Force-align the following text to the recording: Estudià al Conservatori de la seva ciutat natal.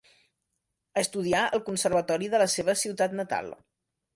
Estudià 1.01 1.43
al 1.57 1.63
Conservatori 1.67 2.33
de 2.33 2.41
la 2.45 2.51
seva 2.55 2.77
ciutat 2.85 3.15
natal. 3.21 3.53